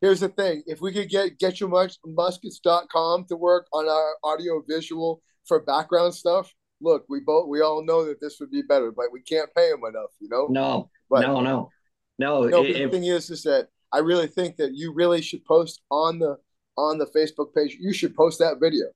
[0.00, 4.62] Here's the thing: if we could get get your muskets.com to work on our audio
[4.68, 8.92] visual for background stuff, look, we both we all know that this would be better,
[8.92, 10.46] but we can't pay him enough, you know.
[10.48, 11.70] No, but, no, no, no.
[12.16, 15.82] No, it, the thing is, is that I really think that you really should post
[15.90, 16.38] on the
[16.76, 17.76] on the Facebook page.
[17.80, 18.86] You should post that video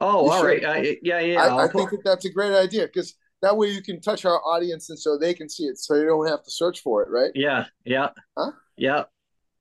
[0.00, 0.64] Oh, all right.
[0.64, 1.40] I, yeah, yeah.
[1.40, 4.40] I, I think that that's a great idea because that way you can touch our
[4.44, 7.08] audience and so they can see it, so you don't have to search for it,
[7.10, 7.30] right?
[7.34, 8.52] Yeah, yeah, huh?
[8.76, 9.04] yeah.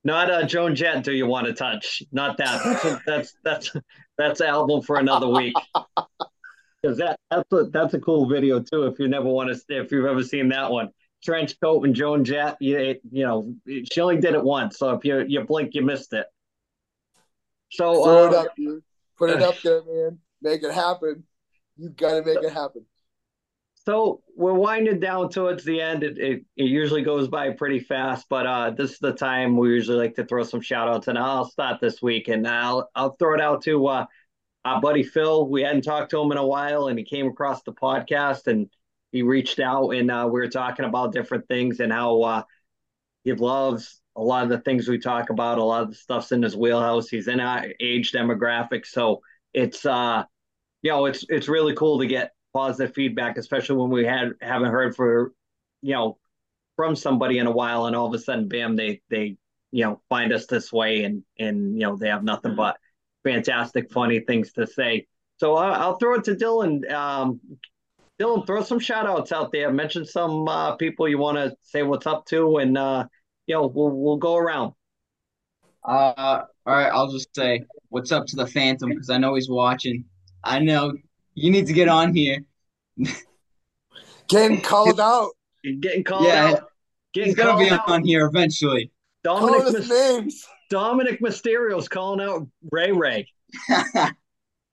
[0.03, 1.03] Not a Joan Jett.
[1.03, 2.03] Do you want to touch?
[2.11, 2.61] Not that.
[3.05, 3.85] That's that's that's
[4.17, 5.55] that's album for another week.
[6.81, 8.83] Because that that's a that's a cool video too.
[8.87, 10.89] If you never want to, if you've ever seen that one,
[11.23, 12.57] trench coat and Joan Jett.
[12.59, 16.13] You you know she only did it once, so if you you blink, you missed
[16.13, 16.27] it.
[17.71, 18.83] So throw uh, it up, dude.
[19.17, 21.23] Put it up there, man make it happen.
[21.77, 22.85] You got to make it happen.
[23.73, 26.03] So we're winding down towards the end.
[26.03, 29.69] It, it, it usually goes by pretty fast, but uh, this is the time we
[29.69, 33.15] usually like to throw some shout outs, and I'll start this week, and I'll I'll
[33.17, 34.05] throw it out to uh,
[34.63, 35.49] our buddy Phil.
[35.49, 38.69] We hadn't talked to him in a while, and he came across the podcast, and
[39.13, 42.43] he reached out, and uh, we were talking about different things and how uh,
[43.23, 45.57] he loves a lot of the things we talk about.
[45.57, 47.07] A lot of the stuff's in his wheelhouse.
[47.07, 49.21] He's in our age demographic, so
[49.53, 50.23] it's uh
[50.83, 54.71] you know, it's it's really cool to get positive feedback, especially when we had haven't
[54.71, 55.31] heard for,
[55.81, 56.19] you know,
[56.75, 59.37] from somebody in a while, and all of a sudden, bam, they they
[59.71, 62.77] you know find us this way, and and you know they have nothing but
[63.23, 65.07] fantastic, funny things to say.
[65.37, 66.89] So I'll throw it to Dylan.
[66.91, 67.39] Um,
[68.19, 69.71] Dylan, throw some shout outs out there.
[69.71, 73.05] Mention some uh, people you want to say what's up to, and uh,
[73.47, 74.73] you know we'll we'll go around.
[75.83, 79.49] Uh, all right, I'll just say what's up to the Phantom because I know he's
[79.49, 80.05] watching.
[80.43, 80.93] I know
[81.33, 82.43] you need to get on here.
[84.29, 85.31] Getting called out.
[85.81, 86.69] Getting called yeah, out.
[87.13, 87.89] Getting he's gonna be out.
[87.89, 88.91] on here eventually.
[89.25, 90.45] Dominik Mis- names.
[90.71, 93.27] Dominik Mysterio's calling out Ray Ray.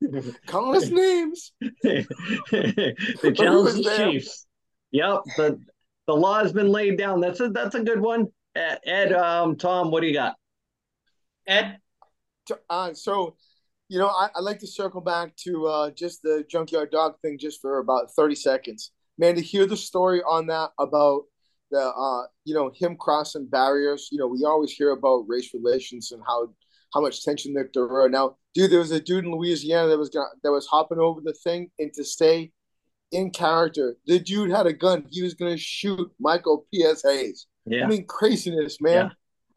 [0.46, 1.52] calling us names.
[1.60, 4.46] the Chelsea Chiefs.
[4.92, 5.20] Yep.
[5.36, 5.60] The
[6.06, 7.20] the law has been laid down.
[7.20, 8.26] That's a that's a good one.
[8.56, 10.34] Ed, um, Tom, what do you got?
[11.46, 11.78] Ed.
[12.68, 13.36] Uh, so
[13.90, 17.38] you know, I, I like to circle back to uh, just the junkyard dog thing
[17.38, 18.92] just for about 30 seconds.
[19.18, 21.24] Man, to hear the story on that about
[21.72, 24.08] the, uh, you know, him crossing barriers.
[24.12, 26.50] You know, we always hear about race relations and how
[26.92, 28.09] how much tension that there were.
[28.09, 31.20] Now, dude, there was a dude in Louisiana that was gonna, that was hopping over
[31.22, 32.53] the thing, and to stay
[33.12, 35.05] in character, the dude had a gun.
[35.11, 37.03] He was gonna shoot Michael P.S.
[37.03, 37.46] Hayes.
[37.66, 37.85] Yeah.
[37.85, 38.92] I mean, craziness, man.
[39.07, 39.11] Yeah.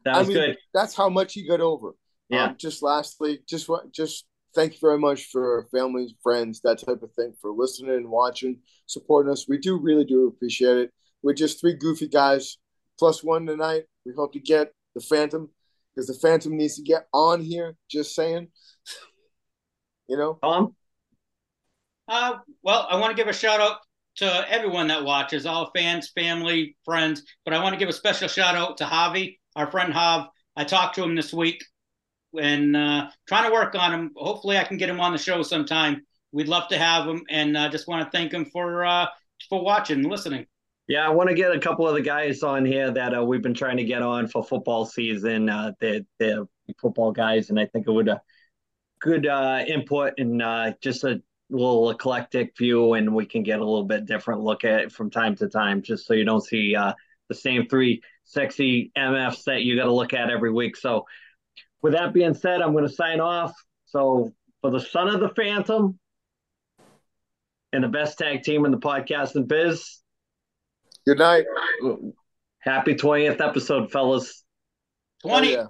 [0.04, 0.58] That was I mean, good.
[0.72, 1.92] That's how much he got over.
[2.28, 2.46] Yeah.
[2.46, 7.02] Um, just lastly, just what, just thank you very much for families, friends, that type
[7.02, 9.48] of thing, for listening and watching, supporting us.
[9.48, 10.90] We do really do appreciate it.
[11.22, 12.58] We're just three goofy guys
[12.98, 13.84] plus one tonight.
[14.04, 15.50] We hope to get the Phantom
[15.94, 17.76] because the Phantom needs to get on here.
[17.88, 18.48] Just saying.
[20.08, 20.74] you know, Tom.
[22.08, 23.78] Uh, well, I want to give a shout out
[24.16, 27.22] to everyone that watches, all fans, family, friends.
[27.44, 30.28] But I want to give a special shout out to Javi, our friend Jav.
[30.56, 31.64] I talked to him this week
[32.38, 34.10] and uh, trying to work on him.
[34.16, 36.04] Hopefully, I can get him on the show sometime.
[36.32, 39.06] We'd love to have him, and I uh, just want to thank him for uh,
[39.48, 40.46] for watching listening.
[40.86, 43.42] Yeah, I want to get a couple of the guys on here that uh, we've
[43.42, 45.48] been trying to get on for football season.
[45.48, 46.46] Uh, the the
[46.78, 48.18] football guys, and I think it would uh,
[49.00, 53.64] good uh, input and uh, just a little eclectic view, and we can get a
[53.64, 56.76] little bit different look at it from time to time, just so you don't see
[56.76, 56.92] uh,
[57.28, 60.76] the same three sexy MFs that you got to look at every week.
[60.76, 61.06] So,
[61.80, 63.54] with that being said, I'm going to sign off.
[63.86, 65.98] So, for the son of the Phantom
[67.72, 70.00] and the best tag team in the podcast and biz.
[71.06, 71.44] Good night.
[72.60, 74.42] Happy 20th episode, fellas.
[75.22, 75.48] 20.
[75.48, 75.66] Oh, yeah.